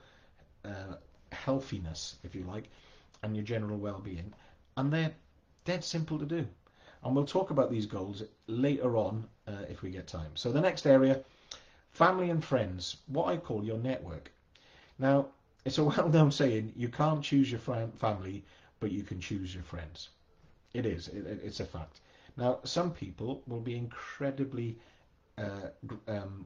uh, 0.65 0.95
healthiness, 1.31 2.15
if 2.23 2.35
you 2.35 2.43
like, 2.43 2.69
and 3.23 3.35
your 3.35 3.45
general 3.45 3.77
well-being 3.77 4.33
and 4.79 4.93
they're 4.93 5.13
dead 5.65 5.83
simple 5.83 6.17
to 6.17 6.25
do. 6.25 6.47
And 7.03 7.13
we'll 7.13 7.25
talk 7.25 7.51
about 7.51 7.69
these 7.69 7.85
goals 7.85 8.23
later 8.47 8.95
on 8.95 9.27
uh, 9.45 9.65
if 9.69 9.81
we 9.81 9.89
get 9.89 10.07
time. 10.07 10.31
So 10.35 10.53
the 10.53 10.61
next 10.61 10.87
area, 10.87 11.21
family 11.91 12.29
and 12.29 12.43
friends, 12.43 12.97
what 13.07 13.27
I 13.27 13.35
call 13.35 13.65
your 13.65 13.77
network. 13.77 14.31
Now, 14.97 15.27
it's 15.65 15.79
a 15.79 15.83
well-known 15.91 16.31
saying, 16.31 16.71
you 16.77 16.87
can't 16.87 17.21
choose 17.21 17.51
your 17.51 17.59
family, 17.59 18.45
but 18.79 18.91
you 18.91 19.03
can 19.03 19.19
choose 19.19 19.53
your 19.53 19.63
friends. 19.63 20.09
It 20.73 20.85
is, 20.85 21.09
it, 21.09 21.25
it's 21.43 21.59
a 21.59 21.65
fact. 21.65 21.99
Now, 22.37 22.59
some 22.63 22.91
people 22.91 23.43
will 23.47 23.59
be 23.59 23.75
incredibly 23.75 24.77
uh, 25.37 25.71
um, 26.07 26.45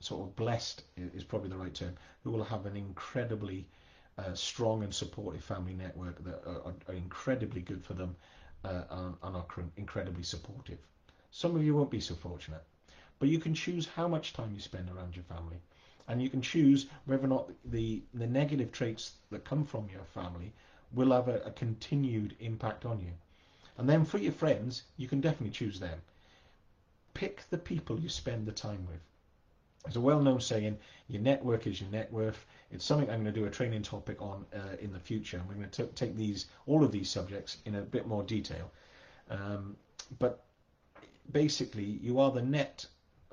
sort 0.00 0.26
of 0.26 0.36
blessed, 0.36 0.84
is 0.96 1.24
probably 1.24 1.50
the 1.50 1.58
right 1.58 1.74
term, 1.74 1.94
who 2.24 2.30
will 2.30 2.44
have 2.44 2.64
an 2.64 2.76
incredibly 2.76 3.66
strong 4.34 4.82
and 4.82 4.94
supportive 4.94 5.44
family 5.44 5.74
network 5.74 6.22
that 6.24 6.42
are, 6.46 6.74
are 6.88 6.94
incredibly 6.94 7.60
good 7.60 7.84
for 7.84 7.94
them 7.94 8.16
uh, 8.64 8.82
and 8.90 9.14
are 9.22 9.46
incredibly 9.76 10.22
supportive. 10.22 10.78
Some 11.30 11.54
of 11.56 11.64
you 11.64 11.74
won't 11.74 11.90
be 11.90 12.00
so 12.00 12.14
fortunate, 12.14 12.64
but 13.18 13.28
you 13.28 13.38
can 13.38 13.54
choose 13.54 13.86
how 13.86 14.08
much 14.08 14.32
time 14.32 14.52
you 14.54 14.60
spend 14.60 14.90
around 14.90 15.14
your 15.14 15.24
family, 15.24 15.58
and 16.08 16.22
you 16.22 16.30
can 16.30 16.42
choose 16.42 16.86
whether 17.04 17.24
or 17.24 17.28
not 17.28 17.50
the 17.64 18.02
the 18.14 18.26
negative 18.26 18.72
traits 18.72 19.12
that 19.30 19.44
come 19.44 19.64
from 19.64 19.88
your 19.92 20.04
family 20.04 20.52
will 20.92 21.12
have 21.12 21.28
a, 21.28 21.40
a 21.44 21.50
continued 21.50 22.34
impact 22.40 22.84
on 22.86 23.00
you. 23.00 23.12
And 23.76 23.88
then 23.88 24.04
for 24.04 24.18
your 24.18 24.32
friends, 24.32 24.82
you 24.96 25.06
can 25.06 25.20
definitely 25.20 25.52
choose 25.52 25.78
them. 25.78 26.00
Pick 27.14 27.44
the 27.50 27.58
people 27.58 28.00
you 28.00 28.08
spend 28.08 28.46
the 28.46 28.52
time 28.52 28.86
with. 28.90 29.00
There's 29.88 29.96
a 29.96 30.00
well-known 30.02 30.40
saying, 30.40 30.76
your 31.08 31.22
network 31.22 31.66
is 31.66 31.80
your 31.80 31.88
net 31.88 32.12
worth. 32.12 32.44
It's 32.70 32.84
something 32.84 33.08
I'm 33.08 33.22
going 33.22 33.32
to 33.32 33.40
do 33.40 33.46
a 33.46 33.50
training 33.50 33.82
topic 33.82 34.20
on 34.20 34.44
uh, 34.54 34.76
in 34.80 34.92
the 34.92 35.00
future. 35.00 35.40
We're 35.48 35.54
going 35.54 35.70
to 35.70 35.86
take 35.86 36.14
these, 36.14 36.46
all 36.66 36.84
of 36.84 36.92
these 36.92 37.08
subjects 37.08 37.56
in 37.64 37.76
a 37.76 37.80
bit 37.80 38.06
more 38.06 38.22
detail. 38.22 38.70
Um, 39.30 39.76
but 40.18 40.44
basically, 41.32 41.84
you 42.02 42.20
are 42.20 42.30
the 42.30 42.42
net 42.42 42.84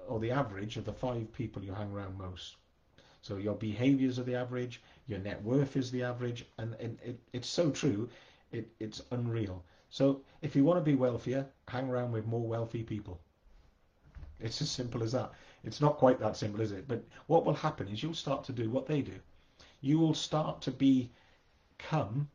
or 0.07 0.21
the 0.21 0.31
average 0.31 0.77
of 0.77 0.85
the 0.85 0.93
five 0.93 1.31
people 1.33 1.62
you 1.62 1.74
hang 1.74 1.91
around 1.91 2.17
most. 2.17 2.55
So 3.21 3.35
your 3.35 3.55
behaviors 3.55 4.17
are 4.17 4.24
the 4.24 4.35
average, 4.35 4.81
your 5.07 5.19
net 5.19 5.43
worth 5.43 5.75
is 5.75 5.91
the 5.91 6.03
average, 6.03 6.45
and 6.57 6.74
it, 6.75 6.97
it, 7.03 7.19
it's 7.33 7.50
so 7.50 7.69
true, 7.71 8.07
it, 8.53 8.69
it's 8.79 9.01
unreal. 9.12 9.62
So 9.89 10.21
if 10.41 10.55
you 10.55 10.63
want 10.63 10.79
to 10.79 10.91
be 10.91 10.95
wealthier, 10.95 11.45
hang 11.67 11.89
around 11.89 12.13
with 12.13 12.25
more 12.25 12.47
wealthy 12.47 12.83
people. 12.83 13.19
It's 14.39 14.62
as 14.62 14.69
simple 14.69 15.01
as 15.03 15.13
that. 15.13 15.31
It's 15.65 15.81
not 15.81 15.98
quite 15.98 16.19
that 16.19 16.38
simple, 16.38 16.62
is 16.62 16.72
it? 16.72 16.88
But 16.88 17.03
what 17.27 17.45
will 17.45 17.53
happen 17.53 17.88
is 17.88 18.03
you'll 18.03 18.13
start 18.13 18.43
to 18.45 18.51
do 18.51 18.69
what 18.69 18.86
they 18.86 19.01
do. 19.01 19.19
You 19.81 20.00
will 20.00 20.13
start 20.13 20.62
to 20.62 20.72
become 20.72 22.29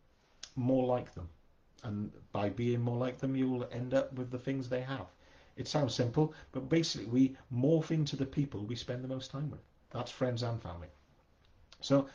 more 0.56 0.86
like 0.86 1.14
them. 1.14 1.28
And 1.82 2.12
by 2.32 2.50
being 2.50 2.80
more 2.80 2.98
like 2.98 3.18
them, 3.18 3.36
you 3.36 3.48
will 3.48 3.68
end 3.72 3.94
up 3.94 4.12
with 4.12 4.30
the 4.30 4.38
things 4.38 4.68
they 4.68 4.82
have. 4.82 5.06
It 5.56 5.68
sounds 5.68 5.94
simple, 5.94 6.34
but 6.52 6.68
basically 6.68 7.06
we 7.06 7.36
morph 7.52 7.90
into 7.90 8.16
the 8.16 8.26
people 8.26 8.64
we 8.64 8.76
spend 8.76 9.04
the 9.04 9.08
most 9.08 9.30
time 9.30 9.50
with. 9.50 9.60
That's 9.90 10.10
friends 10.10 10.42
and 10.42 10.62
family. 10.62 10.88
So 11.80 12.08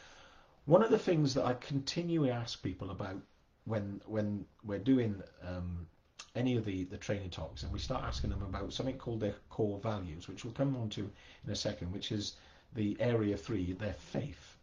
one 0.66 0.84
of 0.84 0.92
the 0.92 1.00
things 1.00 1.34
that 1.34 1.46
I 1.46 1.54
continually 1.56 2.32
ask 2.32 2.62
people 2.62 2.92
about 2.92 3.22
when 3.66 4.02
when 4.06 4.46
we're 4.64 4.80
doing 4.80 5.22
um, 5.44 5.88
any 6.36 6.56
of 6.58 6.66
the, 6.66 6.84
the 6.86 6.98
training 6.98 7.30
talks 7.30 7.64
and 7.64 7.72
we 7.72 7.80
start 7.80 8.04
asking 8.04 8.30
them 8.30 8.42
about 8.42 8.74
something 8.74 8.98
called 8.98 9.20
their 9.20 9.36
core 9.50 9.80
values, 9.80 10.28
which 10.28 10.44
we'll 10.44 10.54
come 10.54 10.76
on 10.76 10.90
to 10.90 11.10
in 11.46 11.52
a 11.52 11.56
second, 11.56 11.92
which 11.92 12.12
is 12.12 12.36
the 12.76 12.98
area 13.00 13.38
three, 13.38 13.74
their 13.74 13.94
faith, 13.94 14.58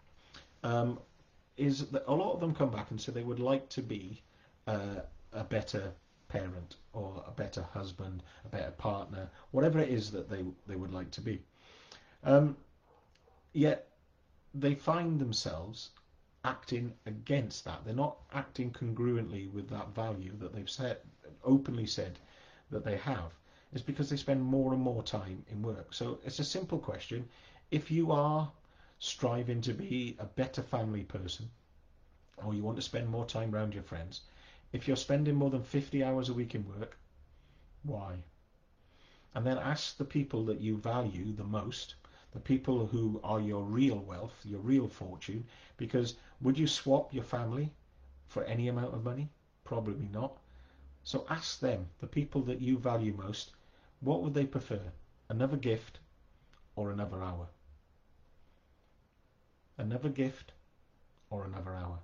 um, 0.63 0.99
is 1.57 1.87
that 1.87 2.05
a 2.07 2.13
lot 2.13 2.35
of 2.35 2.41
them 2.41 2.55
come 2.55 2.71
back 2.71 2.91
and 2.91 3.01
say 3.01 3.13
they 3.13 3.23
would 3.23 3.41
like 3.41 3.69
to 3.71 3.83
be 3.83 4.23
uh, 4.67 5.01
a 5.33 5.45
better 5.45 5.93
parent 6.29 6.77
or 6.93 7.25
a 7.27 7.31
better 7.31 7.63
husband, 7.63 8.23
a 8.45 8.49
better 8.49 8.71
partner, 8.73 9.29
whatever 9.51 9.79
it 9.79 9.89
is 9.89 10.11
that 10.11 10.29
they, 10.29 10.45
they 10.67 10.77
would 10.77 10.93
like 10.93 11.11
to 11.11 11.21
be. 11.21 11.43
Um, 12.25 12.57
yet 13.53 13.89
they 14.55 14.75
find 14.75 15.19
themselves 15.19 15.91
acting 16.45 16.93
against 17.07 17.65
that. 17.65 17.85
They're 17.85 17.95
not 17.95 18.19
acting 18.33 18.71
congruently 18.73 19.53
with 19.53 19.69
that 19.71 19.95
value 19.95 20.37
that 20.39 20.53
they've 20.53 20.69
said, 20.69 20.99
openly 21.45 21.87
said 21.87 22.19
that 22.71 22.85
they 22.85 22.97
have. 22.97 23.33
It's 23.73 23.83
because 23.83 24.11
they 24.11 24.17
spend 24.17 24.43
more 24.43 24.73
and 24.73 24.83
more 24.83 25.03
time 25.03 25.45
in 25.51 25.63
work. 25.63 25.95
So 25.95 26.19
it's 26.25 26.41
a 26.41 26.45
simple 26.45 26.79
question. 26.79 27.29
If 27.71 27.91
you 27.91 28.13
are 28.13 28.51
striving 28.99 29.61
to 29.63 29.73
be 29.73 30.17
a 30.19 30.25
better 30.25 30.63
family 30.63 31.05
person, 31.05 31.51
or 32.45 32.55
you 32.55 32.63
want 32.63 32.77
to 32.77 32.83
spend 32.83 33.09
more 33.09 33.25
time 33.25 33.55
around 33.55 33.75
your 33.75 33.83
friends, 33.83 34.23
if 34.73 34.87
you're 34.87 34.97
spending 34.97 35.35
more 35.35 35.51
than 35.51 35.63
50 35.63 36.03
hours 36.03 36.29
a 36.29 36.35
week 36.35 36.55
in 36.55 36.67
work, 36.79 36.97
why? 37.83 38.17
And 39.35 39.47
then 39.47 39.59
ask 39.59 39.97
the 39.97 40.05
people 40.05 40.45
that 40.47 40.61
you 40.61 40.77
value 40.77 41.33
the 41.33 41.45
most 41.45 41.95
the 42.33 42.41
people 42.41 42.87
who 42.87 43.21
are 43.23 43.41
your 43.41 43.63
real 43.63 43.99
wealth, 43.99 44.35
your 44.45 44.61
real 44.61 44.89
fortune, 44.89 45.45
because 45.77 46.17
would 46.41 46.59
you 46.59 46.67
swap 46.67 47.13
your 47.13 47.25
family 47.25 47.73
for 48.27 48.43
any 48.45 48.69
amount 48.69 48.95
of 48.95 49.05
money? 49.05 49.29
Probably 49.65 50.09
not. 50.13 50.39
So 51.05 51.27
ask 51.29 51.61
them, 51.61 51.89
the 51.99 52.07
people 52.07 52.43
that 52.43 52.61
you 52.61 52.79
value 52.79 53.13
most, 53.13 53.53
what 54.01 54.23
would 54.23 54.35
they 54.35 54.47
prefer? 54.47 54.81
Another 55.29 55.57
gift 55.57 55.99
or 56.77 56.91
another 56.91 57.23
hour? 57.23 57.49
Another 59.79 60.09
gift 60.09 60.53
or 61.31 61.45
another 61.45 61.75
hour? 61.75 61.99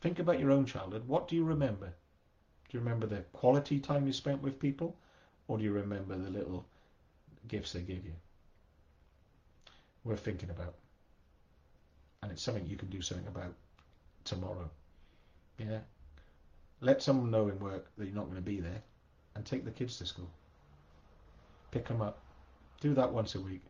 Think 0.00 0.18
about 0.18 0.40
your 0.40 0.50
own 0.50 0.66
childhood. 0.66 1.08
What 1.08 1.28
do 1.28 1.36
you 1.36 1.44
remember? 1.44 1.86
Do 1.86 2.76
you 2.76 2.80
remember 2.80 3.06
the 3.06 3.24
quality 3.32 3.78
time 3.78 4.06
you 4.06 4.12
spent 4.12 4.42
with 4.42 4.58
people? 4.58 4.96
Or 5.48 5.58
do 5.58 5.64
you 5.64 5.72
remember 5.72 6.16
the 6.16 6.30
little 6.30 6.66
gifts 7.48 7.72
they 7.72 7.80
give 7.80 8.04
you? 8.04 8.14
Worth 10.04 10.20
thinking 10.20 10.50
about. 10.50 10.74
And 12.22 12.32
it's 12.32 12.42
something 12.42 12.66
you 12.66 12.76
can 12.76 12.88
do 12.88 13.02
something 13.02 13.26
about 13.26 13.54
tomorrow. 14.24 14.70
Yeah. 15.58 15.80
Let 16.80 17.02
someone 17.02 17.30
know 17.30 17.48
in 17.48 17.58
work 17.58 17.90
that 17.96 18.06
you're 18.06 18.14
not 18.14 18.26
going 18.26 18.36
to 18.36 18.42
be 18.42 18.60
there 18.60 18.82
and 19.34 19.44
take 19.44 19.64
the 19.64 19.70
kids 19.70 19.98
to 19.98 20.06
school. 20.06 20.30
Pick 21.70 21.86
them 21.86 22.02
up. 22.02 22.18
Do 22.80 22.94
that 22.94 23.12
once 23.12 23.34
a 23.34 23.40
week. 23.40 23.64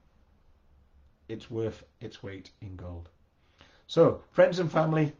It's 1.28 1.50
worth 1.50 1.84
its 2.00 2.22
weight 2.22 2.50
in 2.60 2.76
gold. 2.76 3.08
So, 3.86 4.22
friends 4.32 4.58
and 4.58 4.70
family, 4.70 5.12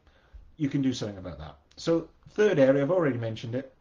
you 0.57 0.69
can 0.69 0.83
do 0.83 0.93
something 0.93 1.19
about 1.19 1.39
that. 1.39 1.57
So, 1.77 2.09
third 2.31 2.59
area, 2.59 2.83
I've 2.83 2.91
already 2.91 3.19
mentioned 3.19 3.55
it, 3.55 3.73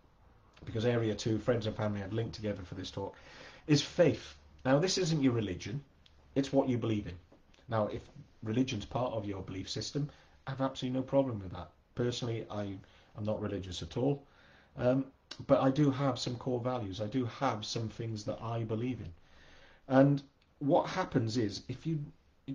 because 0.66 0.86
area 0.86 1.16
two, 1.16 1.38
friends 1.40 1.68
and 1.68 1.76
family, 1.76 2.02
I've 2.02 2.14
linked 2.14 2.36
together 2.36 2.64
for 2.64 2.76
this 2.76 2.92
talk, 2.92 3.16
is 3.68 3.82
faith. 3.82 4.36
Now, 4.66 4.80
this 4.80 4.98
isn't 4.98 5.22
your 5.22 5.34
religion. 5.34 5.84
It's 6.36 6.54
what 6.54 6.70
you 6.70 6.78
believe 6.78 7.08
in. 7.08 7.14
Now, 7.74 7.88
if 7.88 8.04
religion's 8.44 8.86
part 8.86 9.14
of 9.14 9.26
your 9.26 9.42
belief 9.42 9.68
system, 9.68 10.08
I 10.46 10.52
have 10.52 10.62
absolutely 10.62 11.00
no 11.00 11.04
problem 11.04 11.40
with 11.40 11.54
that. 11.54 11.72
Personally, 11.96 12.46
I 12.52 12.66
am 13.18 13.24
not 13.24 13.42
religious 13.42 13.82
at 13.82 13.98
all. 13.98 14.28
Um, 14.78 15.06
but 15.48 15.60
I 15.60 15.72
do 15.72 15.90
have 15.90 16.20
some 16.20 16.36
core 16.36 16.60
values. 16.60 17.02
I 17.02 17.08
do 17.08 17.26
have 17.26 17.66
some 17.66 17.90
things 17.90 18.26
that 18.26 18.40
I 18.44 18.64
believe 18.64 19.00
in. 19.00 19.12
And 19.88 20.22
what 20.60 20.88
happens 20.88 21.36
is, 21.36 21.64
if 21.68 21.88
you, 21.88 22.06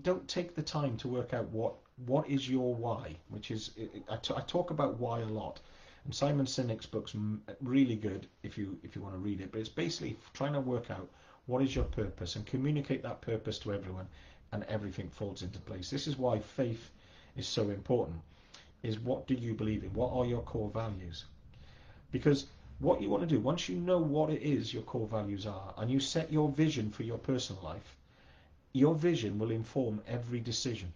don't 0.02 0.28
take 0.28 0.54
the 0.54 0.62
time 0.62 0.96
to 0.98 1.08
work 1.08 1.34
out 1.34 1.48
what 1.48 1.74
what 2.06 2.28
is 2.28 2.48
your 2.48 2.72
why, 2.76 3.16
which 3.28 3.50
is 3.50 3.72
I, 4.08 4.18
talk 4.18 4.70
about 4.70 5.00
why 5.00 5.18
a 5.22 5.32
lot. 5.42 5.58
And 6.04 6.14
Simon 6.14 6.46
Sinek's 6.46 6.86
book's 6.86 7.16
really 7.60 7.96
good 7.96 8.28
if 8.44 8.56
you 8.56 8.78
if 8.84 8.94
you 8.94 9.02
want 9.02 9.14
to 9.14 9.18
read 9.18 9.40
it. 9.40 9.50
But 9.50 9.58
it's 9.62 9.68
basically 9.68 10.16
trying 10.32 10.52
to 10.52 10.60
work 10.60 10.92
out 10.92 11.08
what 11.46 11.60
is 11.60 11.74
your 11.74 11.86
purpose 11.86 12.36
and 12.36 12.46
communicate 12.46 13.02
that 13.02 13.20
purpose 13.20 13.58
to 13.60 13.72
everyone 13.72 14.06
and 14.52 14.64
everything 14.64 15.08
falls 15.10 15.42
into 15.42 15.58
place. 15.60 15.90
This 15.90 16.06
is 16.06 16.16
why 16.16 16.38
faith 16.38 16.90
is 17.36 17.46
so 17.46 17.70
important. 17.70 18.20
Is 18.82 18.98
what 18.98 19.26
do 19.26 19.34
you 19.34 19.54
believe 19.54 19.84
in? 19.84 19.92
What 19.92 20.12
are 20.12 20.24
your 20.24 20.42
core 20.42 20.70
values? 20.70 21.24
Because 22.12 22.46
what 22.78 23.02
you 23.02 23.10
want 23.10 23.22
to 23.22 23.34
do, 23.34 23.40
once 23.40 23.68
you 23.68 23.76
know 23.76 23.98
what 23.98 24.30
it 24.30 24.42
is 24.42 24.72
your 24.72 24.84
core 24.84 25.08
values 25.08 25.46
are, 25.46 25.74
and 25.78 25.90
you 25.90 26.00
set 26.00 26.32
your 26.32 26.48
vision 26.48 26.90
for 26.90 27.02
your 27.02 27.18
personal 27.18 27.62
life, 27.62 27.96
your 28.72 28.94
vision 28.94 29.38
will 29.38 29.50
inform 29.50 30.00
every 30.06 30.40
decision. 30.40 30.92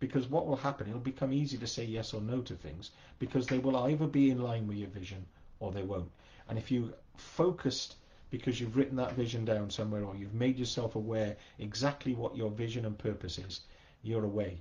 Because 0.00 0.28
what 0.28 0.46
will 0.46 0.56
happen, 0.56 0.88
it'll 0.88 1.00
become 1.00 1.32
easy 1.32 1.56
to 1.58 1.66
say 1.66 1.84
yes 1.84 2.12
or 2.12 2.20
no 2.20 2.40
to 2.42 2.54
things, 2.54 2.90
because 3.18 3.46
they 3.46 3.58
will 3.58 3.76
either 3.76 4.06
be 4.06 4.30
in 4.30 4.42
line 4.42 4.66
with 4.66 4.76
your 4.76 4.88
vision 4.88 5.24
or 5.60 5.72
they 5.72 5.82
won't. 5.82 6.10
And 6.48 6.58
if 6.58 6.70
you 6.70 6.92
focused 7.16 7.96
because 8.30 8.60
you've 8.60 8.76
written 8.76 8.96
that 8.96 9.14
vision 9.14 9.44
down 9.44 9.70
somewhere 9.70 10.04
or 10.04 10.16
you've 10.16 10.34
made 10.34 10.58
yourself 10.58 10.96
aware 10.96 11.36
exactly 11.58 12.14
what 12.14 12.36
your 12.36 12.50
vision 12.50 12.84
and 12.84 12.98
purpose 12.98 13.38
is, 13.38 13.60
you're 14.02 14.24
away. 14.24 14.60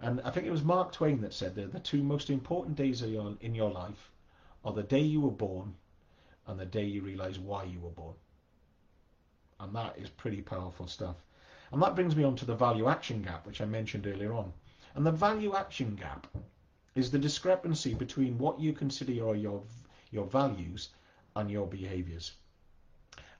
And 0.00 0.20
I 0.22 0.30
think 0.30 0.46
it 0.46 0.50
was 0.50 0.62
Mark 0.62 0.92
Twain 0.92 1.20
that 1.22 1.32
said 1.32 1.54
that 1.54 1.72
the 1.72 1.80
two 1.80 2.02
most 2.02 2.30
important 2.30 2.76
days 2.76 3.02
your, 3.02 3.36
in 3.40 3.54
your 3.54 3.70
life 3.70 4.10
are 4.64 4.72
the 4.72 4.82
day 4.82 5.00
you 5.00 5.20
were 5.20 5.30
born 5.30 5.74
and 6.46 6.58
the 6.58 6.66
day 6.66 6.84
you 6.84 7.02
realize 7.02 7.38
why 7.38 7.64
you 7.64 7.80
were 7.80 7.90
born. 7.90 8.14
And 9.60 9.74
that 9.74 9.98
is 9.98 10.10
pretty 10.10 10.42
powerful 10.42 10.86
stuff. 10.86 11.16
And 11.72 11.82
that 11.82 11.94
brings 11.94 12.14
me 12.14 12.24
on 12.24 12.36
to 12.36 12.44
the 12.44 12.54
value 12.54 12.88
action 12.88 13.22
gap, 13.22 13.46
which 13.46 13.60
I 13.60 13.64
mentioned 13.64 14.06
earlier 14.06 14.34
on. 14.34 14.52
And 14.94 15.06
the 15.06 15.12
value 15.12 15.54
action 15.54 15.96
gap 15.96 16.26
is 16.94 17.10
the 17.10 17.18
discrepancy 17.18 17.94
between 17.94 18.38
what 18.38 18.60
you 18.60 18.72
consider 18.72 19.12
your, 19.12 19.34
your 19.34 19.62
your 20.14 20.26
values 20.26 20.90
and 21.34 21.50
your 21.50 21.66
behaviors. 21.66 22.32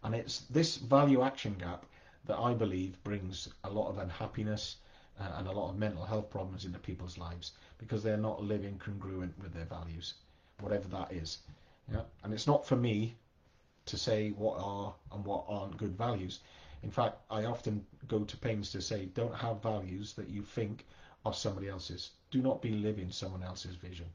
And 0.04 0.14
it's 0.14 0.40
this 0.50 0.76
value 0.76 1.22
action 1.22 1.54
gap 1.54 1.86
that 2.26 2.38
I 2.38 2.54
believe 2.54 3.02
brings 3.04 3.48
a 3.64 3.70
lot 3.70 3.88
of 3.88 3.98
unhappiness 3.98 4.76
uh, 5.18 5.32
and 5.36 5.48
a 5.48 5.52
lot 5.52 5.70
of 5.70 5.78
mental 5.78 6.04
health 6.04 6.30
problems 6.30 6.64
into 6.64 6.78
people's 6.78 7.18
lives 7.18 7.52
because 7.78 8.02
they're 8.02 8.16
not 8.16 8.42
living 8.42 8.78
congruent 8.78 9.34
with 9.42 9.52
their 9.54 9.64
values, 9.64 10.14
whatever 10.60 10.88
that 10.88 11.12
is. 11.12 11.38
Yeah? 11.90 12.02
And 12.22 12.32
it's 12.32 12.46
not 12.46 12.66
for 12.66 12.76
me 12.76 13.16
to 13.86 13.96
say 13.96 14.30
what 14.30 14.58
are 14.58 14.94
and 15.12 15.24
what 15.24 15.44
aren't 15.48 15.76
good 15.76 15.96
values. 15.96 16.40
In 16.82 16.90
fact, 16.90 17.18
I 17.30 17.44
often 17.44 17.86
go 18.08 18.24
to 18.24 18.36
pains 18.36 18.70
to 18.72 18.82
say, 18.82 19.06
don't 19.06 19.34
have 19.34 19.62
values 19.62 20.12
that 20.14 20.28
you 20.28 20.42
think 20.42 20.86
are 21.24 21.32
somebody 21.34 21.68
else's. 21.68 22.10
Do 22.30 22.42
not 22.42 22.60
be 22.60 22.70
living 22.70 23.10
someone 23.10 23.42
else's 23.42 23.76
vision. 23.76 24.06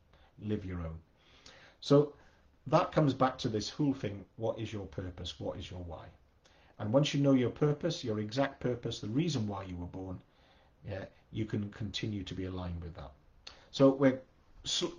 Live 0.41 0.65
your 0.65 0.81
own. 0.81 1.00
So 1.81 2.13
that 2.68 2.92
comes 2.92 3.13
back 3.13 3.38
to 3.39 3.50
this 3.50 3.70
whole 3.70 3.94
thing. 3.94 4.25
What 4.38 4.60
is 4.60 4.72
your 4.72 4.86
purpose? 4.86 5.39
What 5.39 5.58
is 5.58 5.70
your 5.72 5.82
why? 5.82 6.06
And 6.78 6.94
once 6.94 7.13
you 7.13 7.20
know 7.20 7.34
your 7.34 7.50
purpose, 7.50 8.04
your 8.04 8.20
exact 8.20 8.60
purpose, 8.60 9.00
the 9.00 9.08
reason 9.08 9.48
why 9.48 9.63
you 9.63 9.75
were 9.75 9.86
born, 9.86 10.20
yeah, 10.88 11.06
you 11.32 11.46
can 11.46 11.70
continue 11.72 12.24
to 12.24 12.34
be 12.34 12.46
aligned 12.46 12.82
with 12.82 12.96
that. 12.96 13.12
So 13.72 13.89
we're 13.89 14.22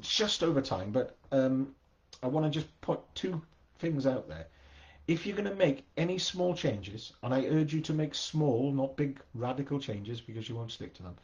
just 0.03 0.43
over 0.43 0.61
time, 0.61 0.91
but 0.91 1.17
um, 1.33 1.75
I 2.23 2.27
want 2.27 2.45
to 2.47 2.51
just 2.51 2.69
put 2.81 3.01
two 3.15 3.41
things 3.79 4.07
out 4.07 4.29
there. 4.29 4.47
If 5.07 5.27
you're 5.27 5.37
going 5.37 5.49
to 5.49 5.55
make 5.55 5.85
any 5.97 6.19
small 6.19 6.55
changes, 6.55 7.13
and 7.23 7.35
I 7.35 7.47
urge 7.47 7.75
you 7.75 7.81
to 7.83 7.93
make 7.93 8.15
small, 8.15 8.73
not 8.73 8.97
big 8.97 9.21
radical 9.35 9.81
changes 9.81 10.21
because 10.21 10.49
you 10.49 10.55
won't 10.55 10.71
stick 10.71 10.95
to 10.95 11.03
them, 11.03 11.17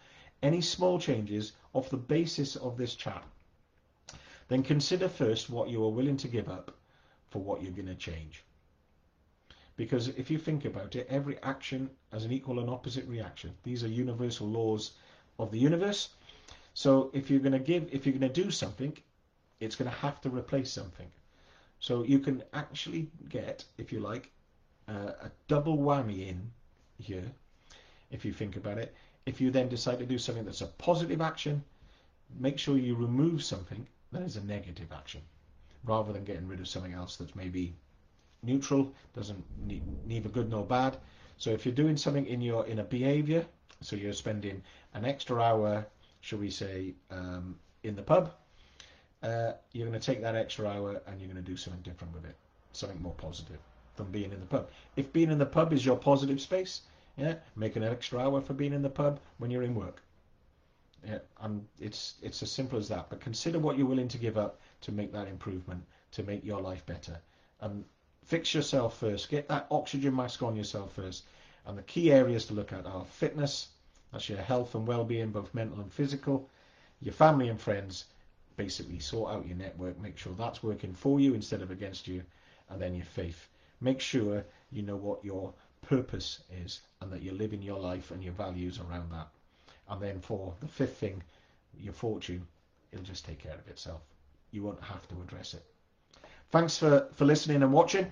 any 0.43 0.61
small 0.61 0.99
changes 0.99 1.53
off 1.73 1.91
the 1.91 1.97
basis 1.97 2.57
of 2.57 2.77
this 2.77 2.95
chat, 2.95 3.25
then 4.49 4.63
consider 4.63 5.09
first 5.09 5.51
what 5.51 5.69
you 5.69 5.85
are 5.85 5.91
willing 5.91 6.17
to 6.19 6.29
give 6.29 6.49
up 6.49 6.77
for 7.31 7.41
what 7.41 7.63
you're 7.63 7.73
going 7.73 7.87
to 7.87 7.95
change. 7.95 8.45
Because 9.77 10.09
if 10.09 10.31
you 10.31 10.39
think 10.39 10.65
about 10.65 10.97
it, 10.97 11.07
every 11.11 11.43
action 11.43 11.91
has 12.13 12.25
an 12.25 12.33
equal 12.33 12.61
and 12.61 12.71
opposite 12.71 13.07
reaction. 13.07 13.55
These 13.63 13.85
are 13.85 13.89
universal 13.89 14.49
laws 14.49 14.93
of 15.39 15.51
the 15.51 15.59
universe. 15.59 16.11
So 16.75 17.11
if 17.13 17.31
you're 17.31 17.41
going 17.41 17.53
to 17.53 17.59
give, 17.59 17.89
if 17.93 18.07
you're 18.07 18.19
going 18.19 18.33
to 18.33 18.43
do 18.43 18.51
something, 18.51 18.97
it's 19.61 19.77
going 19.77 19.91
to 19.91 19.97
have 19.97 20.21
to 20.23 20.31
replace 20.31 20.71
something. 20.71 21.11
So 21.81 22.05
you 22.05 22.21
can 22.21 22.43
actually 22.55 23.11
get, 23.29 23.65
if 23.77 23.93
you 23.93 24.01
like, 24.01 24.31
uh, 24.89 25.13
a 25.23 25.31
double 25.49 25.79
whammy 25.79 26.29
in 26.29 26.51
here, 26.99 27.31
if 28.11 28.25
you 28.25 28.33
think 28.33 28.57
about 28.57 28.79
it. 28.79 28.95
If 29.27 29.41
you 29.41 29.51
then 29.51 29.69
decide 29.69 29.99
to 29.99 30.07
do 30.07 30.19
something 30.19 30.45
that's 30.45 30.61
a 30.61 30.69
positive 30.69 31.21
action, 31.21 31.63
make 32.39 32.59
sure 32.59 32.79
you 32.79 32.95
remove 32.95 33.43
something 33.43 33.87
that 34.13 34.23
is 34.23 34.37
a 34.37 34.45
negative 34.45 34.93
action, 34.93 35.23
rather 35.85 36.13
than 36.13 36.25
getting 36.25 36.49
rid 36.49 36.61
of 36.61 36.69
something 36.69 36.93
else 36.93 37.17
that's 37.17 37.35
maybe 37.35 37.75
neutral, 38.43 38.93
doesn't 39.15 39.45
need 39.67 39.83
neither 40.07 40.29
good 40.29 40.51
nor 40.51 40.65
bad. 40.65 40.97
So 41.39 41.51
if 41.51 41.67
you're 41.67 41.75
doing 41.75 41.97
something 41.97 42.27
in 42.27 42.41
your 42.41 42.67
in 42.67 42.79
a 42.79 42.85
behavior, 42.85 43.45
so 43.81 43.97
you're 43.97 44.13
spending 44.13 44.63
an 44.95 45.05
extra 45.05 45.41
hour, 45.41 45.87
shall 46.21 46.39
we 46.39 46.51
say, 46.51 46.95
um, 47.11 47.57
in 47.83 47.95
the 47.95 48.03
pub, 48.03 48.33
uh, 49.23 49.53
you're 49.73 49.87
going 49.87 49.99
to 49.99 50.05
take 50.05 50.23
that 50.23 50.35
extra 50.35 50.69
hour 50.69 51.01
and 51.07 51.21
you're 51.21 51.31
going 51.31 51.43
to 51.43 51.51
do 51.51 51.57
something 51.57 51.83
different 51.83 52.15
with 52.15 52.25
it, 52.25 52.37
something 52.73 53.01
more 53.03 53.15
positive 53.15 53.59
than 53.97 54.07
being 54.07 54.33
in 54.33 54.41
the 54.41 54.47
pub. 54.47 54.71
If 54.97 55.13
being 55.13 55.31
in 55.31 55.39
the 55.39 55.47
pub 55.47 55.73
is 55.73 55.85
your 55.85 55.97
positive 55.97 56.41
space, 56.41 56.83
yeah, 57.17 57.35
make 57.55 57.77
an 57.77 57.83
extra 57.83 58.21
hour 58.21 58.41
for 58.41 58.55
being 58.55 58.73
in 58.73 58.83
the 58.83 58.91
pub 58.91 59.21
when 59.39 59.51
you're 59.51 59.63
in 59.63 59.75
work. 59.75 60.03
And 61.09 61.21
um, 61.41 61.69
it's 61.81 62.15
it's 62.23 62.43
as 62.43 62.51
simple 62.51 62.79
as 62.79 62.89
that. 62.89 63.09
But 63.11 63.21
consider 63.21 63.59
what 63.59 63.79
you're 63.79 63.87
willing 63.87 64.09
to 64.09 64.19
give 64.19 64.37
up 64.37 64.61
to 64.83 64.93
make 64.93 65.13
that 65.13 65.29
improvement, 65.29 65.85
to 66.13 66.23
make 66.23 66.45
your 66.45 66.61
life 66.61 66.85
better. 66.87 67.19
And 67.61 67.85
fix 68.25 68.55
yourself 68.55 68.99
first. 68.99 69.29
Get 69.29 69.49
that 69.49 69.67
oxygen 69.71 70.15
mask 70.15 70.43
on 70.43 70.57
yourself 70.57 70.95
first. 70.95 71.25
And 71.67 71.77
the 71.77 71.83
key 71.83 72.13
areas 72.13 72.47
to 72.47 72.55
look 72.55 72.73
at 72.73 72.87
are 72.87 73.05
fitness, 73.05 73.69
that's 74.13 74.29
your 74.29 74.39
health 74.39 74.75
and 74.75 74.87
well-being, 74.87 75.31
both 75.31 75.53
mental 75.55 75.81
and 75.81 75.93
physical, 75.93 76.49
your 77.01 77.13
family 77.13 77.49
and 77.49 77.61
friends, 77.61 78.05
basically 78.57 79.01
sort 79.01 79.33
out 79.33 79.47
your 79.47 79.57
network, 79.57 80.01
make 80.01 80.17
sure 80.17 80.33
that's 80.35 80.63
working 80.63 80.95
for 80.95 81.19
you 81.21 81.35
instead 81.35 81.63
of 81.63 81.71
against 81.71 82.07
you, 82.07 82.23
and 82.71 82.81
then 82.81 82.95
your 82.95 83.05
faith. 83.05 83.49
Make 83.81 84.01
sure 84.01 84.45
you 84.71 84.83
know 84.83 84.97
what 84.97 85.25
your 85.25 85.53
purpose 85.83 86.41
is 86.65 86.81
and 87.01 87.13
that 87.13 87.23
you're 87.23 87.35
living 87.35 87.63
your 87.63 87.79
life 87.79 88.11
and 88.11 88.23
your 88.23 88.33
values 88.33 88.81
around 88.81 89.11
that. 89.13 89.29
And 89.89 90.01
then 90.01 90.21
for 90.21 90.55
the 90.61 90.69
fifth 90.69 90.99
thing, 90.99 91.23
your 91.79 91.93
fortune, 91.93 92.47
it'll 92.93 93.05
just 93.05 93.25
take 93.25 93.39
care 93.39 93.55
of 93.55 93.69
itself. 93.69 94.01
You 94.51 94.63
won't 94.63 94.83
have 94.83 95.07
to 95.09 95.15
address 95.23 95.55
it. 95.55 95.65
Thanks 96.51 96.79
for, 96.79 97.09
for 97.13 97.25
listening 97.25 97.63
and 97.63 97.73
watching. 97.73 98.11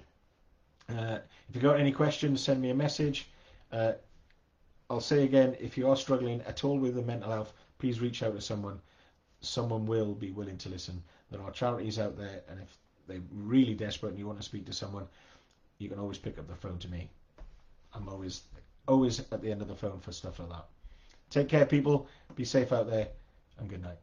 Uh, 0.88 1.18
if 1.48 1.54
you've 1.54 1.62
got 1.62 1.80
any 1.80 1.92
questions, 1.92 2.40
send 2.40 2.60
me 2.60 2.70
a 2.70 2.74
message. 2.74 3.28
Uh, 3.72 3.92
I'll 4.90 5.00
say 5.00 5.24
again, 5.24 5.56
if 5.58 5.78
you 5.78 5.88
are 5.88 5.96
struggling 5.96 6.42
at 6.42 6.64
all 6.64 6.78
with 6.78 6.94
the 6.94 7.02
mental 7.02 7.30
health, 7.30 7.52
please 7.78 8.00
reach 8.00 8.22
out 8.22 8.34
to 8.34 8.40
someone 8.40 8.80
someone 9.44 9.86
will 9.86 10.14
be 10.14 10.30
willing 10.30 10.58
to 10.58 10.68
listen. 10.68 11.02
There 11.30 11.42
are 11.42 11.50
charities 11.50 11.98
out 11.98 12.16
there, 12.16 12.42
and 12.48 12.60
if 12.60 12.76
they're 13.06 13.20
really 13.30 13.74
desperate 13.74 14.10
and 14.10 14.18
you 14.18 14.26
want 14.26 14.38
to 14.38 14.44
speak 14.44 14.66
to 14.66 14.72
someone, 14.72 15.06
you 15.78 15.88
can 15.88 15.98
always 15.98 16.18
pick 16.18 16.38
up 16.38 16.48
the 16.48 16.54
phone 16.54 16.78
to 16.78 16.88
me. 16.88 17.10
I'm 17.92 18.08
always 18.08 18.42
always 18.86 19.20
at 19.20 19.40
the 19.40 19.50
end 19.50 19.62
of 19.62 19.68
the 19.68 19.74
phone 19.74 20.00
for 20.00 20.12
stuff 20.12 20.38
like 20.38 20.50
that. 20.50 20.66
Take 21.34 21.48
care, 21.48 21.66
people. 21.66 22.06
Be 22.36 22.44
safe 22.44 22.72
out 22.72 22.88
there, 22.88 23.08
and 23.58 23.68
good 23.68 23.82
night. 23.82 23.98